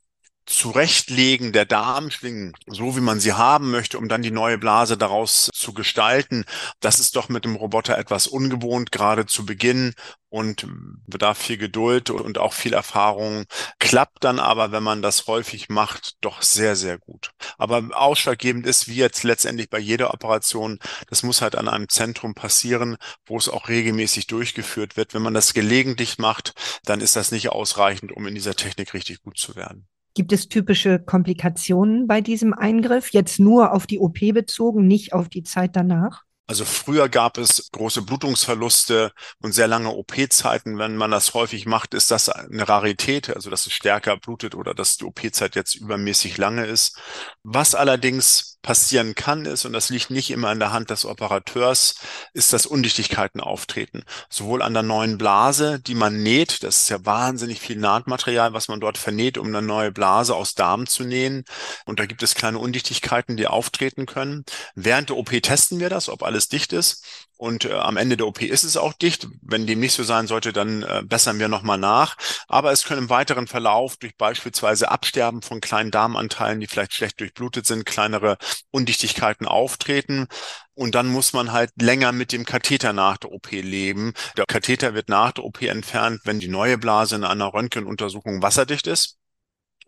Zurechtlegen 0.51 1.53
der 1.53 1.65
Darmschlingen, 1.65 2.55
so 2.67 2.97
wie 2.97 3.01
man 3.01 3.21
sie 3.21 3.35
haben 3.35 3.71
möchte, 3.71 3.99
um 3.99 4.09
dann 4.09 4.21
die 4.21 4.33
neue 4.33 4.59
Blase 4.59 4.99
daraus 4.99 5.49
zu 5.55 5.73
gestalten, 5.73 6.45
das 6.81 6.99
ist 6.99 7.15
doch 7.15 7.29
mit 7.29 7.45
dem 7.45 7.55
Roboter 7.55 7.97
etwas 7.97 8.27
ungewohnt, 8.27 8.91
gerade 8.91 9.27
zu 9.27 9.47
Beginn 9.47 9.95
und 10.29 10.67
bedarf 11.07 11.39
viel 11.39 11.57
Geduld 11.57 12.11
und 12.11 12.39
auch 12.39 12.53
viel 12.53 12.73
Erfahrung. 12.73 13.45
Klappt 13.79 14.25
dann 14.25 14.41
aber, 14.41 14.73
wenn 14.73 14.83
man 14.83 15.03
das 15.03 15.29
häufig 15.29 15.69
macht, 15.69 16.17
doch 16.21 16.43
sehr, 16.43 16.75
sehr 16.75 16.99
gut. 16.99 17.31
Aber 17.57 17.89
ausschlaggebend 17.93 18.67
ist, 18.67 18.89
wie 18.89 18.97
jetzt 18.97 19.23
letztendlich 19.23 19.71
bei 19.71 19.79
jeder 19.79 20.13
Operation, 20.13 20.81
das 21.09 21.23
muss 21.23 21.43
halt 21.43 21.55
an 21.55 21.69
einem 21.69 21.89
Zentrum 21.89 22.35
passieren, 22.35 22.97
wo 23.25 23.37
es 23.37 23.49
auch 23.49 23.69
regelmäßig 23.69 24.27
durchgeführt 24.27 24.97
wird. 24.97 25.15
Wenn 25.15 25.23
man 25.23 25.35
das 25.35 25.55
gelegentlich 25.55 26.19
macht, 26.19 26.55
dann 26.85 27.01
ist 27.01 27.15
das 27.15 27.31
nicht 27.31 27.51
ausreichend, 27.51 28.11
um 28.11 28.27
in 28.27 28.35
dieser 28.35 28.57
Technik 28.57 28.95
richtig 28.95 29.23
gut 29.23 29.39
zu 29.39 29.55
werden. 29.55 29.87
Gibt 30.21 30.33
es 30.33 30.49
typische 30.49 30.99
Komplikationen 30.99 32.07
bei 32.07 32.21
diesem 32.21 32.53
Eingriff? 32.53 33.09
Jetzt 33.09 33.41
nur 33.41 33.73
auf 33.73 33.87
die 33.87 33.99
OP 33.99 34.19
bezogen, 34.35 34.87
nicht 34.87 35.15
auf 35.15 35.31
die 35.31 35.45
Zeit 35.45 35.75
danach? 35.77 36.25
Also 36.47 36.67
früher 36.67 37.09
gab 37.09 37.39
es 37.39 37.71
große 37.73 38.03
Blutungsverluste 38.03 39.13
und 39.41 39.53
sehr 39.53 39.67
lange 39.67 39.89
OP-Zeiten. 39.89 40.77
Wenn 40.77 40.99
man 40.99 41.11
das 41.11 41.33
häufig 41.33 41.65
macht, 41.65 41.95
ist 41.95 42.11
das 42.11 42.29
eine 42.29 42.69
Rarität, 42.69 43.35
also 43.35 43.49
dass 43.49 43.65
es 43.65 43.73
stärker 43.73 44.19
blutet 44.19 44.55
oder 44.55 44.75
dass 44.75 44.99
die 44.99 45.07
OP-Zeit 45.07 45.55
jetzt 45.55 45.75
übermäßig 45.75 46.37
lange 46.37 46.67
ist. 46.67 46.99
Was 47.43 47.75
allerdings 47.75 48.59
passieren 48.63 49.15
kann, 49.15 49.47
ist, 49.47 49.65
und 49.65 49.73
das 49.73 49.91
liegt 49.91 50.11
nicht 50.11 50.31
immer 50.31 50.53
in 50.53 50.59
der 50.59 50.73
Hand 50.73 50.91
des 50.91 51.05
Operateurs, 51.05 51.95
ist, 52.35 52.53
dass 52.53 52.67
Undichtigkeiten 52.67 53.41
auftreten. 53.41 54.05
Sowohl 54.29 54.63
an 54.63 54.75
der 54.75 54.83
neuen 54.83 55.19
Blase, 55.19 55.81
die 55.81 55.95
man 55.95 56.23
näht, 56.23 56.63
das 56.63 56.83
ist 56.83 56.91
ja 56.91 57.05
wahnsinnig 57.05 57.61
viel 57.61 57.77
Nahtmaterial, 57.77 58.53
was 58.53 58.69
man 58.69 58.81
dort 58.81 58.99
vernäht, 58.99 59.39
um 59.39 59.49
eine 59.49 59.63
neue 59.63 59.93
Blase 59.93 60.35
aus 60.35 60.55
Darm 60.55 60.87
zu 60.87 61.05
nähen. 61.05 61.45
Und 61.87 62.01
da 62.01 62.07
gibt 62.07 62.23
es 62.23 62.35
kleine 62.35 62.59
Undichtigkeiten, 62.59 63.37
die 63.37 63.47
auftreten 63.47 64.07
können. 64.07 64.45
Während 64.75 65.09
der 65.09 65.17
OP 65.17 65.31
testen 65.43 65.81
wir 65.81 65.89
das, 65.89 66.09
ob 66.09 66.23
alles 66.23 66.49
dicht 66.49 66.73
ist. 66.73 67.05
Und 67.41 67.65
äh, 67.65 67.73
am 67.73 67.97
Ende 67.97 68.19
der 68.19 68.27
OP 68.27 68.43
ist 68.43 68.65
es 68.65 68.77
auch 68.77 68.93
dicht. 68.93 69.27
Wenn 69.41 69.67
dem 69.67 69.81
nicht 69.81 69.95
so 69.95 70.03
sein 70.03 70.27
sollte, 70.27 70.53
dann 70.53 70.83
äh, 70.83 71.03
bessern 71.03 71.39
wir 71.39 71.49
nochmal 71.49 71.79
nach. 71.79 72.19
Aber 72.49 72.71
es 72.71 72.85
können 72.85 73.05
im 73.05 73.09
weiteren 73.09 73.47
Verlauf 73.47 73.97
durch 73.97 74.15
beispielsweise 74.15 74.91
Absterben 74.91 75.41
von 75.41 75.63
kleinen 75.63 75.91
Darmanteilen, 75.91 76.61
die 76.61 76.67
vielleicht 76.67 76.93
schlecht 76.93 77.19
durchblutet 77.19 77.67
sind, 77.67 77.87
kleinere 77.87 78.37
Undichtigkeiten 78.71 79.47
auftreten. 79.47 80.27
Und 80.75 80.95
dann 80.95 81.09
muss 81.09 81.33
man 81.33 81.53
halt 81.53 81.71
länger 81.81 82.13
mit 82.13 82.33
dem 82.33 82.45
Katheter 82.45 82.93
nach 82.93 83.19
der 83.19 83.33
OP 83.33 83.51
leben. 83.51 84.15
Der 84.37 84.47
Katheter 84.47 84.95
wird 84.95 85.09
nach 85.09 85.33
der 85.33 85.45
OP 85.45 85.63
entfernt, 85.63 86.21
wenn 86.25 86.41
die 86.41 86.49
neue 86.49 86.79
Blase 86.79 87.17
in 87.17 87.25
einer 87.25 87.53
Röntgenuntersuchung 87.53 88.43
wasserdicht 88.43 88.87
ist. 88.87 89.20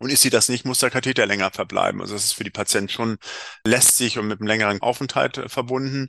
Und 0.02 0.10
ist 0.10 0.22
sie 0.22 0.30
das 0.30 0.48
nicht, 0.48 0.64
muss 0.64 0.80
der 0.80 0.90
Katheter 0.90 1.26
länger 1.26 1.52
verbleiben. 1.52 2.00
Also 2.00 2.14
das 2.14 2.24
ist 2.24 2.32
für 2.32 2.42
die 2.42 2.50
Patienten 2.50 2.88
schon 2.88 3.18
lästig 3.64 4.18
und 4.18 4.26
mit 4.26 4.40
einem 4.40 4.48
längeren 4.48 4.82
Aufenthalt 4.82 5.38
äh, 5.38 5.48
verbunden. 5.48 6.08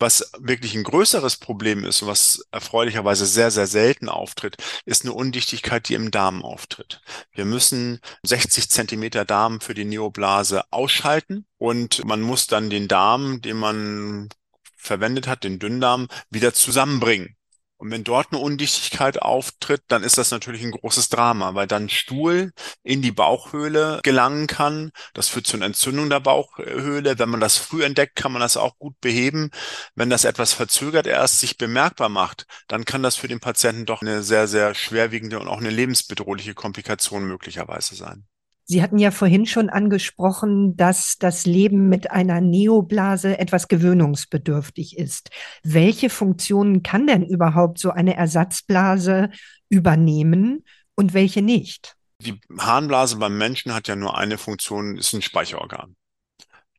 Was 0.00 0.32
wirklich 0.40 0.74
ein 0.74 0.82
größeres 0.82 1.36
Problem 1.36 1.84
ist 1.84 2.02
und 2.02 2.08
was 2.08 2.44
erfreulicherweise 2.50 3.26
sehr, 3.26 3.52
sehr 3.52 3.68
selten 3.68 4.08
auftritt, 4.08 4.56
ist 4.84 5.04
eine 5.04 5.12
Undichtigkeit, 5.12 5.88
die 5.88 5.94
im 5.94 6.10
Darm 6.10 6.44
auftritt. 6.44 7.02
Wir 7.30 7.44
müssen 7.44 8.00
60 8.24 8.68
Zentimeter 8.68 9.24
Darm 9.24 9.60
für 9.60 9.74
die 9.74 9.84
Neoblase 9.84 10.64
ausschalten 10.72 11.46
und 11.56 12.04
man 12.04 12.22
muss 12.22 12.48
dann 12.48 12.68
den 12.68 12.88
Darm, 12.88 13.42
den 13.42 13.58
man 13.58 14.28
verwendet 14.74 15.28
hat, 15.28 15.44
den 15.44 15.60
Dünndarm, 15.60 16.08
wieder 16.30 16.52
zusammenbringen. 16.52 17.36
Und 17.80 17.90
wenn 17.90 18.04
dort 18.04 18.30
eine 18.30 18.42
Undichtigkeit 18.42 19.22
auftritt, 19.22 19.84
dann 19.88 20.02
ist 20.02 20.18
das 20.18 20.30
natürlich 20.30 20.62
ein 20.62 20.72
großes 20.72 21.08
Drama, 21.08 21.54
weil 21.54 21.66
dann 21.66 21.88
Stuhl 21.88 22.52
in 22.82 23.00
die 23.00 23.10
Bauchhöhle 23.10 24.00
gelangen 24.02 24.46
kann. 24.46 24.90
Das 25.14 25.28
führt 25.28 25.46
zu 25.46 25.56
einer 25.56 25.64
Entzündung 25.64 26.10
der 26.10 26.20
Bauchhöhle. 26.20 27.18
Wenn 27.18 27.30
man 27.30 27.40
das 27.40 27.56
früh 27.56 27.82
entdeckt, 27.82 28.16
kann 28.16 28.32
man 28.32 28.42
das 28.42 28.58
auch 28.58 28.76
gut 28.76 29.00
beheben. 29.00 29.50
Wenn 29.94 30.10
das 30.10 30.24
etwas 30.26 30.52
verzögert 30.52 31.06
erst 31.06 31.38
sich 31.38 31.56
bemerkbar 31.56 32.10
macht, 32.10 32.44
dann 32.68 32.84
kann 32.84 33.02
das 33.02 33.16
für 33.16 33.28
den 33.28 33.40
Patienten 33.40 33.86
doch 33.86 34.02
eine 34.02 34.22
sehr, 34.22 34.46
sehr 34.46 34.74
schwerwiegende 34.74 35.40
und 35.40 35.48
auch 35.48 35.60
eine 35.60 35.70
lebensbedrohliche 35.70 36.52
Komplikation 36.52 37.24
möglicherweise 37.24 37.94
sein. 37.94 38.26
Sie 38.70 38.84
hatten 38.84 38.98
ja 38.98 39.10
vorhin 39.10 39.46
schon 39.46 39.68
angesprochen, 39.68 40.76
dass 40.76 41.16
das 41.18 41.44
Leben 41.44 41.88
mit 41.88 42.12
einer 42.12 42.40
Neoblase 42.40 43.36
etwas 43.36 43.66
gewöhnungsbedürftig 43.66 44.96
ist. 44.96 45.30
Welche 45.64 46.08
Funktionen 46.08 46.84
kann 46.84 47.08
denn 47.08 47.24
überhaupt 47.24 47.80
so 47.80 47.90
eine 47.90 48.14
Ersatzblase 48.14 49.30
übernehmen 49.70 50.64
und 50.94 51.14
welche 51.14 51.42
nicht? 51.42 51.96
Die 52.20 52.40
Harnblase 52.60 53.16
beim 53.16 53.36
Menschen 53.36 53.74
hat 53.74 53.88
ja 53.88 53.96
nur 53.96 54.16
eine 54.16 54.38
Funktion, 54.38 54.98
ist 54.98 55.14
ein 55.14 55.22
Speicherorgan. 55.22 55.96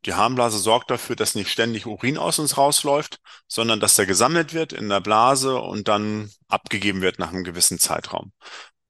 Die 0.06 0.14
Harnblase 0.14 0.60
sorgt 0.60 0.92
dafür, 0.92 1.18
dass 1.18 1.36
nicht 1.36 1.50
ständig 1.50 1.88
Urin 1.88 2.18
aus 2.18 2.40
uns 2.40 2.58
rausläuft, 2.58 3.20
sondern 3.50 3.82
dass 3.82 3.98
der 3.98 4.06
gesammelt 4.06 4.54
wird 4.54 4.72
in 4.72 4.88
der 4.88 5.02
Blase 5.02 5.58
und 5.58 5.90
dann 5.90 6.32
abgegeben 6.48 7.02
wird 7.02 7.20
nach 7.20 7.34
einem 7.34 7.44
gewissen 7.44 7.80
Zeitraum. 7.80 8.32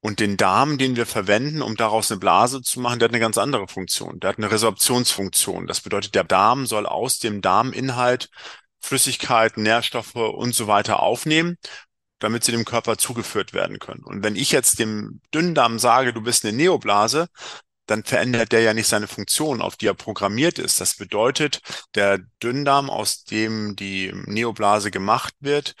Und 0.04 0.18
den 0.18 0.36
Darm, 0.36 0.78
den 0.78 0.96
wir 0.96 1.06
verwenden, 1.06 1.62
um 1.62 1.76
daraus 1.76 2.10
eine 2.10 2.18
Blase 2.18 2.60
zu 2.60 2.80
machen, 2.80 2.98
der 2.98 3.06
hat 3.06 3.12
eine 3.12 3.20
ganz 3.20 3.38
andere 3.38 3.68
Funktion. 3.68 4.18
Der 4.18 4.30
hat 4.30 4.38
eine 4.38 4.50
Resorptionsfunktion. 4.50 5.68
Das 5.68 5.80
bedeutet, 5.80 6.16
der 6.16 6.24
Darm 6.24 6.66
soll 6.66 6.86
aus 6.86 7.20
dem 7.20 7.40
Darminhalt 7.40 8.28
Flüssigkeiten, 8.80 9.62
Nährstoffe 9.62 10.16
und 10.16 10.56
so 10.56 10.66
weiter 10.66 11.00
aufnehmen, 11.00 11.56
damit 12.18 12.42
sie 12.42 12.50
dem 12.50 12.64
Körper 12.64 12.98
zugeführt 12.98 13.52
werden 13.52 13.78
können. 13.78 14.02
Und 14.02 14.24
wenn 14.24 14.34
ich 14.34 14.50
jetzt 14.50 14.80
dem 14.80 15.20
Dünndarm 15.32 15.78
sage, 15.78 16.12
du 16.12 16.20
bist 16.20 16.44
eine 16.44 16.56
Neoblase, 16.56 17.28
dann 17.86 18.02
verändert 18.02 18.50
der 18.50 18.62
ja 18.62 18.74
nicht 18.74 18.88
seine 18.88 19.06
Funktion, 19.06 19.62
auf 19.62 19.76
die 19.76 19.86
er 19.86 19.94
programmiert 19.94 20.58
ist. 20.58 20.80
Das 20.80 20.96
bedeutet, 20.96 21.60
der 21.94 22.18
Dünndarm, 22.42 22.90
aus 22.90 23.22
dem 23.22 23.76
die 23.76 24.12
Neoblase 24.26 24.90
gemacht 24.90 25.34
wird, 25.38 25.76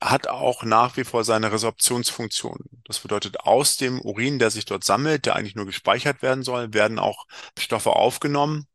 hat 0.00 0.28
auch 0.28 0.62
nach 0.62 0.96
wie 0.96 1.04
vor 1.04 1.24
seine 1.24 1.52
Resorptionsfunktion. 1.52 2.58
Das 2.84 3.00
bedeutet, 3.00 3.40
aus 3.40 3.76
dem 3.76 4.00
Urin, 4.00 4.38
der 4.38 4.50
sich 4.50 4.64
dort 4.64 4.84
sammelt, 4.84 5.26
der 5.26 5.36
eigentlich 5.36 5.54
nur 5.54 5.66
gespeichert 5.66 6.22
werden 6.22 6.42
soll, 6.44 6.74
werden 6.74 6.98
auch 6.98 7.26
Stoffe 7.58 7.90
aufgenommen 7.90 8.66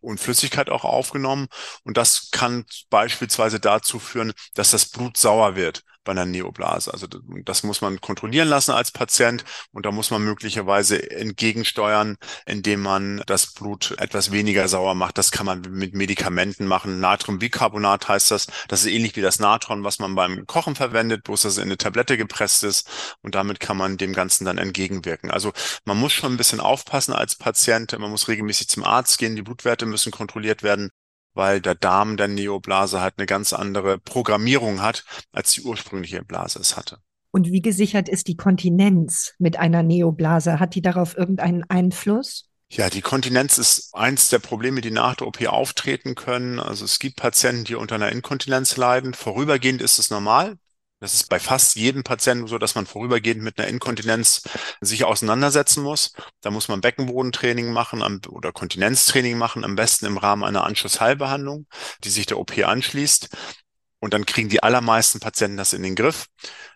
und 0.00 0.20
Flüssigkeit 0.20 0.70
auch 0.70 0.84
aufgenommen. 0.84 1.46
Und 1.84 1.96
das 1.96 2.30
kann 2.30 2.64
beispielsweise 2.90 3.60
dazu 3.60 3.98
führen, 3.98 4.32
dass 4.54 4.70
das 4.70 4.86
Blut 4.86 5.16
sauer 5.16 5.56
wird 5.56 5.84
bei 6.06 6.12
einer 6.12 6.24
Neoblase. 6.24 6.92
Also 6.92 7.06
das 7.44 7.62
muss 7.62 7.82
man 7.82 8.00
kontrollieren 8.00 8.48
lassen 8.48 8.70
als 8.70 8.90
Patient 8.90 9.44
und 9.72 9.84
da 9.84 9.92
muss 9.92 10.10
man 10.10 10.22
möglicherweise 10.22 11.10
entgegensteuern, 11.10 12.16
indem 12.46 12.80
man 12.80 13.22
das 13.26 13.52
Blut 13.52 13.94
etwas 13.98 14.32
weniger 14.32 14.68
sauer 14.68 14.94
macht. 14.94 15.18
Das 15.18 15.30
kann 15.30 15.44
man 15.44 15.60
mit 15.60 15.94
Medikamenten 15.94 16.66
machen. 16.66 17.00
Natriumbicarbonat 17.00 18.08
heißt 18.08 18.30
das. 18.30 18.46
Das 18.68 18.80
ist 18.84 18.90
ähnlich 18.90 19.16
wie 19.16 19.20
das 19.20 19.38
Natron, 19.38 19.84
was 19.84 19.98
man 19.98 20.14
beim 20.14 20.46
Kochen 20.46 20.74
verwendet, 20.74 21.24
bloß 21.24 21.42
dass 21.42 21.52
es 21.52 21.58
in 21.58 21.64
eine 21.64 21.76
Tablette 21.76 22.16
gepresst 22.16 22.64
ist 22.64 22.88
und 23.22 23.34
damit 23.34 23.60
kann 23.60 23.76
man 23.76 23.98
dem 23.98 24.14
Ganzen 24.14 24.46
dann 24.46 24.58
entgegenwirken. 24.58 25.30
Also 25.30 25.52
man 25.84 25.98
muss 25.98 26.12
schon 26.12 26.32
ein 26.32 26.38
bisschen 26.38 26.60
aufpassen 26.60 27.12
als 27.12 27.34
Patient. 27.34 27.98
Man 27.98 28.10
muss 28.10 28.28
regelmäßig 28.28 28.68
zum 28.68 28.84
Arzt 28.84 29.18
gehen. 29.18 29.36
Die 29.36 29.42
Blutwerte 29.42 29.86
müssen 29.86 30.12
kontrolliert 30.12 30.62
werden 30.62 30.90
weil 31.36 31.60
der 31.60 31.74
Darm 31.74 32.16
der 32.16 32.28
Neoblase 32.28 33.00
halt 33.00 33.14
eine 33.18 33.26
ganz 33.26 33.52
andere 33.52 33.98
Programmierung 33.98 34.82
hat, 34.82 35.04
als 35.32 35.52
die 35.52 35.62
ursprüngliche 35.62 36.24
Blase 36.24 36.58
es 36.58 36.76
hatte. 36.76 36.98
Und 37.30 37.52
wie 37.52 37.60
gesichert 37.60 38.08
ist 38.08 38.28
die 38.28 38.36
Kontinenz 38.36 39.34
mit 39.38 39.58
einer 39.58 39.82
Neoblase? 39.82 40.58
Hat 40.58 40.74
die 40.74 40.82
darauf 40.82 41.16
irgendeinen 41.16 41.64
Einfluss? 41.68 42.48
Ja, 42.68 42.90
die 42.90 43.02
Kontinenz 43.02 43.58
ist 43.58 43.94
eins 43.94 44.28
der 44.28 44.38
Probleme, 44.40 44.80
die 44.80 44.90
nach 44.90 45.14
der 45.14 45.28
OP 45.28 45.46
auftreten 45.46 46.14
können. 46.14 46.58
Also 46.58 46.84
es 46.84 46.98
gibt 46.98 47.16
Patienten, 47.16 47.64
die 47.64 47.74
unter 47.76 47.94
einer 47.94 48.10
Inkontinenz 48.10 48.76
leiden. 48.76 49.14
Vorübergehend 49.14 49.82
ist 49.82 49.98
es 49.98 50.10
normal. 50.10 50.56
Das 50.98 51.12
ist 51.12 51.28
bei 51.28 51.38
fast 51.38 51.76
jedem 51.76 52.04
Patienten 52.04 52.46
so, 52.46 52.56
dass 52.56 52.74
man 52.74 52.86
vorübergehend 52.86 53.42
mit 53.42 53.58
einer 53.58 53.68
Inkontinenz 53.68 54.42
sich 54.80 55.04
auseinandersetzen 55.04 55.82
muss. 55.82 56.12
Da 56.40 56.50
muss 56.50 56.68
man 56.68 56.80
Beckenbodentraining 56.80 57.70
machen 57.70 58.02
oder 58.28 58.52
Kontinenztraining 58.52 59.36
machen, 59.36 59.64
am 59.64 59.76
besten 59.76 60.06
im 60.06 60.16
Rahmen 60.16 60.42
einer 60.42 60.64
Anschlussheilbehandlung, 60.64 61.66
die 62.02 62.08
sich 62.08 62.24
der 62.24 62.38
OP 62.38 62.56
anschließt. 62.58 63.28
Und 63.98 64.14
dann 64.14 64.24
kriegen 64.24 64.48
die 64.48 64.62
allermeisten 64.62 65.20
Patienten 65.20 65.58
das 65.58 65.74
in 65.74 65.82
den 65.82 65.96
Griff. 65.96 66.26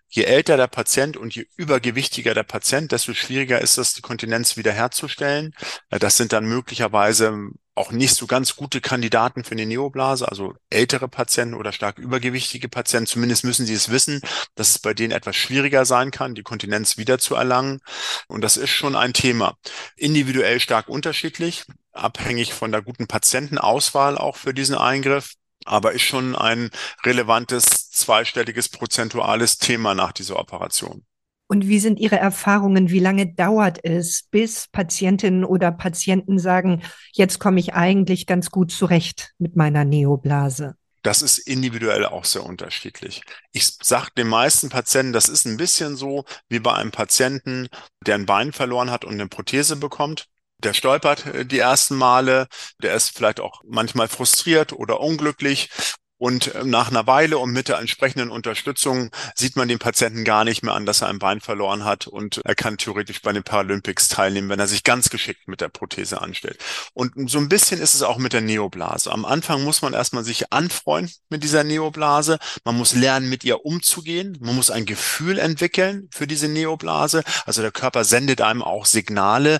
Je 0.08 0.24
älter 0.24 0.56
der 0.56 0.66
Patient 0.66 1.16
und 1.16 1.34
je 1.34 1.46
übergewichtiger 1.56 2.34
der 2.34 2.42
Patient, 2.42 2.92
desto 2.92 3.14
schwieriger 3.14 3.60
ist 3.60 3.78
es, 3.78 3.94
die 3.94 4.02
Kontinenz 4.02 4.56
wiederherzustellen. 4.56 5.54
Das 5.88 6.16
sind 6.16 6.32
dann 6.32 6.46
möglicherweise 6.46 7.50
auch 7.80 7.92
nicht 7.92 8.14
so 8.14 8.26
ganz 8.26 8.56
gute 8.56 8.80
Kandidaten 8.80 9.42
für 9.42 9.52
eine 9.52 9.66
Neoblase, 9.66 10.28
also 10.28 10.54
ältere 10.68 11.08
Patienten 11.08 11.54
oder 11.54 11.72
stark 11.72 11.98
übergewichtige 11.98 12.68
Patienten. 12.68 13.06
Zumindest 13.06 13.44
müssen 13.44 13.66
sie 13.66 13.74
es 13.74 13.90
wissen, 13.90 14.20
dass 14.54 14.70
es 14.70 14.78
bei 14.78 14.94
denen 14.94 15.12
etwas 15.12 15.36
schwieriger 15.36 15.84
sein 15.84 16.10
kann, 16.10 16.34
die 16.34 16.42
Kontinenz 16.42 16.98
wiederzuerlangen. 16.98 17.80
Und 18.28 18.42
das 18.42 18.56
ist 18.56 18.70
schon 18.70 18.94
ein 18.94 19.14
Thema. 19.14 19.56
Individuell 19.96 20.60
stark 20.60 20.88
unterschiedlich, 20.88 21.64
abhängig 21.92 22.52
von 22.52 22.70
der 22.70 22.82
guten 22.82 23.06
Patientenauswahl 23.06 24.18
auch 24.18 24.36
für 24.36 24.54
diesen 24.54 24.76
Eingriff 24.76 25.34
aber 25.66 25.92
ist 25.92 26.02
schon 26.02 26.36
ein 26.36 26.70
relevantes 27.04 27.90
zweistelliges 27.90 28.70
prozentuales 28.70 29.58
Thema 29.58 29.94
nach 29.94 30.12
dieser 30.12 30.38
Operation. 30.38 31.04
Und 31.50 31.66
wie 31.66 31.80
sind 31.80 31.98
Ihre 31.98 32.16
Erfahrungen? 32.16 32.90
Wie 32.90 33.00
lange 33.00 33.34
dauert 33.34 33.84
es, 33.84 34.22
bis 34.30 34.68
Patientinnen 34.68 35.44
oder 35.44 35.72
Patienten 35.72 36.38
sagen, 36.38 36.80
jetzt 37.10 37.40
komme 37.40 37.58
ich 37.58 37.74
eigentlich 37.74 38.26
ganz 38.26 38.52
gut 38.52 38.70
zurecht 38.70 39.32
mit 39.38 39.56
meiner 39.56 39.84
Neoblase? 39.84 40.76
Das 41.02 41.22
ist 41.22 41.38
individuell 41.38 42.06
auch 42.06 42.24
sehr 42.24 42.44
unterschiedlich. 42.44 43.22
Ich 43.50 43.66
sage 43.82 44.10
den 44.16 44.28
meisten 44.28 44.68
Patienten, 44.68 45.12
das 45.12 45.28
ist 45.28 45.44
ein 45.44 45.56
bisschen 45.56 45.96
so 45.96 46.24
wie 46.48 46.60
bei 46.60 46.72
einem 46.72 46.92
Patienten, 46.92 47.66
der 48.06 48.14
ein 48.14 48.26
Bein 48.26 48.52
verloren 48.52 48.92
hat 48.92 49.04
und 49.04 49.14
eine 49.14 49.26
Prothese 49.26 49.74
bekommt. 49.74 50.26
Der 50.58 50.72
stolpert 50.72 51.26
äh, 51.26 51.44
die 51.44 51.58
ersten 51.58 51.96
Male, 51.96 52.46
der 52.80 52.94
ist 52.94 53.08
vielleicht 53.08 53.40
auch 53.40 53.62
manchmal 53.66 54.06
frustriert 54.06 54.72
oder 54.72 55.00
unglücklich 55.00 55.68
und 56.20 56.54
äh, 56.54 56.64
nach 56.64 56.90
einer 56.90 57.06
Weile 57.06 57.38
und 57.38 57.50
mit 57.50 57.68
der 57.68 57.78
entsprechenden 57.78 58.30
Unterstützung 58.30 59.10
sieht 59.34 59.56
man 59.56 59.68
den 59.68 59.78
Patienten 59.78 60.24
gar 60.24 60.44
nicht 60.44 60.62
mehr 60.62 60.74
an, 60.74 60.84
dass 60.84 61.00
er 61.00 61.08
ein 61.08 61.18
Bein 61.18 61.40
verloren 61.40 61.84
hat 61.84 62.06
und 62.06 62.42
er 62.44 62.54
kann 62.54 62.76
theoretisch 62.76 63.22
bei 63.22 63.32
den 63.32 63.42
Paralympics 63.42 64.08
teilnehmen, 64.08 64.50
wenn 64.50 64.60
er 64.60 64.66
sich 64.66 64.84
ganz 64.84 65.08
geschickt 65.08 65.48
mit 65.48 65.62
der 65.62 65.70
Prothese 65.70 66.20
anstellt. 66.20 66.58
Und 66.92 67.30
so 67.30 67.38
ein 67.38 67.48
bisschen 67.48 67.80
ist 67.80 67.94
es 67.94 68.02
auch 68.02 68.18
mit 68.18 68.34
der 68.34 68.42
Neoblase. 68.42 69.10
Am 69.10 69.24
Anfang 69.24 69.64
muss 69.64 69.80
man 69.80 69.94
erstmal 69.94 70.22
sich 70.22 70.52
anfreunden 70.52 71.14
mit 71.30 71.42
dieser 71.42 71.64
Neoblase. 71.64 72.38
Man 72.64 72.76
muss 72.76 72.94
lernen, 72.94 73.30
mit 73.30 73.42
ihr 73.44 73.64
umzugehen. 73.64 74.36
Man 74.40 74.54
muss 74.54 74.70
ein 74.70 74.84
Gefühl 74.84 75.38
entwickeln 75.38 76.08
für 76.12 76.26
diese 76.26 76.48
Neoblase. 76.48 77.24
Also 77.46 77.62
der 77.62 77.72
Körper 77.72 78.04
sendet 78.04 78.42
einem 78.42 78.62
auch 78.62 78.84
Signale, 78.84 79.58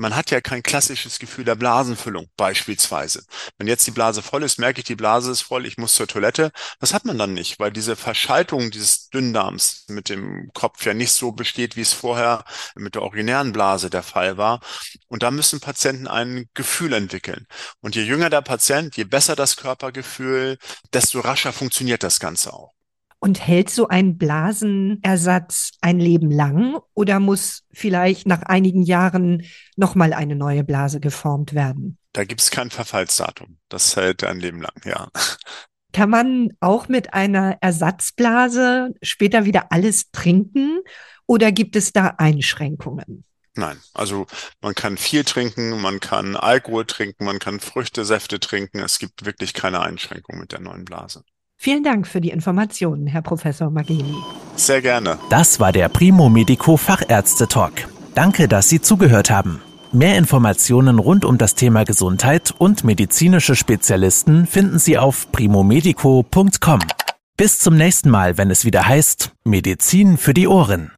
man 0.00 0.16
hat 0.16 0.30
ja 0.30 0.40
kein 0.40 0.62
klassisches 0.62 1.18
Gefühl 1.18 1.44
der 1.44 1.56
Blasenfüllung 1.56 2.28
beispielsweise. 2.38 3.22
Wenn 3.58 3.68
jetzt 3.68 3.86
die 3.86 3.90
Blase 3.90 4.22
voll 4.22 4.42
ist, 4.42 4.58
merke 4.58 4.80
ich, 4.80 4.86
die 4.86 4.96
Blase 4.96 5.30
ist 5.30 5.42
voll, 5.42 5.66
ich 5.66 5.76
muss 5.76 5.92
zur 5.92 6.06
Toilette. 6.06 6.52
Das 6.80 6.94
hat 6.94 7.04
man 7.04 7.18
dann 7.18 7.34
nicht, 7.34 7.60
weil 7.60 7.70
diese 7.70 7.96
Verschaltung 7.96 8.70
dieses 8.70 9.10
Dünndarms 9.10 9.84
mit 9.88 10.08
dem 10.08 10.50
Kopf 10.54 10.86
ja 10.86 10.94
nicht 10.94 11.12
so 11.12 11.32
besteht, 11.32 11.76
wie 11.76 11.82
es 11.82 11.92
vorher 11.92 12.44
mit 12.74 12.94
der 12.94 13.02
originären 13.02 13.52
Blase 13.52 13.90
der 13.90 14.02
Fall 14.02 14.38
war. 14.38 14.60
Und 15.08 15.22
da 15.22 15.30
müssen 15.30 15.60
Patienten 15.60 16.08
ein 16.08 16.46
Gefühl 16.54 16.94
entwickeln. 16.94 17.46
Und 17.80 17.94
je 17.94 18.02
jünger 18.02 18.30
der 18.30 18.40
Patient, 18.40 18.96
je 18.96 19.04
besser 19.04 19.36
das 19.36 19.56
Körpergefühl, 19.56 20.56
desto 20.94 21.20
rascher 21.20 21.52
funktioniert 21.52 22.02
das 22.02 22.20
Ganze 22.20 22.54
auch. 22.54 22.72
Und 23.22 23.46
hält 23.46 23.68
so 23.68 23.88
ein 23.88 24.16
Blasenersatz 24.16 25.72
ein 25.82 26.00
Leben 26.00 26.30
lang 26.30 26.78
oder 26.94 27.20
muss 27.20 27.64
vielleicht 27.70 28.26
nach 28.26 28.42
einigen 28.42 28.82
Jahren 28.82 29.44
nochmal 29.76 30.14
eine 30.14 30.36
neue 30.36 30.64
Blase 30.64 31.00
geformt 31.00 31.52
werden? 31.52 31.98
Da 32.14 32.24
gibt 32.24 32.40
es 32.40 32.50
kein 32.50 32.70
Verfallsdatum. 32.70 33.58
Das 33.68 33.94
hält 33.94 34.24
ein 34.24 34.40
Leben 34.40 34.62
lang, 34.62 34.72
ja. 34.84 35.08
Kann 35.92 36.10
man 36.10 36.50
auch 36.60 36.88
mit 36.88 37.12
einer 37.14 37.58
Ersatzblase 37.60 38.94
später 39.02 39.44
wieder 39.44 39.70
alles 39.70 40.10
trinken 40.12 40.80
oder 41.26 41.52
gibt 41.52 41.76
es 41.76 41.92
da 41.92 42.14
Einschränkungen? 42.18 43.24
Nein, 43.54 43.80
also 43.92 44.26
man 44.60 44.74
kann 44.74 44.96
viel 44.96 45.24
trinken, 45.24 45.80
man 45.80 45.98
kann 46.00 46.36
Alkohol 46.36 46.86
trinken, 46.86 47.24
man 47.24 47.40
kann 47.40 47.60
Früchtesäfte 47.60 48.38
trinken. 48.38 48.78
Es 48.78 48.98
gibt 48.98 49.24
wirklich 49.24 49.52
keine 49.52 49.80
Einschränkung 49.80 50.38
mit 50.38 50.52
der 50.52 50.60
neuen 50.60 50.84
Blase. 50.84 51.24
Vielen 51.62 51.84
Dank 51.84 52.06
für 52.06 52.22
die 52.22 52.30
Informationen, 52.30 53.06
Herr 53.06 53.20
Professor 53.20 53.68
Mageni. 53.68 54.14
Sehr 54.56 54.80
gerne. 54.80 55.18
Das 55.28 55.60
war 55.60 55.72
der 55.72 55.90
Primo 55.90 56.30
Medico 56.30 56.78
Fachärzte 56.78 57.48
Talk. 57.48 57.86
Danke, 58.14 58.48
dass 58.48 58.70
Sie 58.70 58.80
zugehört 58.80 59.30
haben. 59.30 59.60
Mehr 59.92 60.16
Informationen 60.16 60.98
rund 60.98 61.26
um 61.26 61.36
das 61.36 61.54
Thema 61.54 61.84
Gesundheit 61.84 62.54
und 62.56 62.82
medizinische 62.82 63.56
Spezialisten 63.56 64.46
finden 64.46 64.78
Sie 64.78 64.96
auf 64.96 65.30
primomedico.com. 65.32 66.78
Bis 67.36 67.58
zum 67.58 67.76
nächsten 67.76 68.08
Mal, 68.08 68.38
wenn 68.38 68.50
es 68.50 68.64
wieder 68.64 68.88
heißt 68.88 69.32
Medizin 69.44 70.16
für 70.16 70.32
die 70.32 70.48
Ohren. 70.48 70.92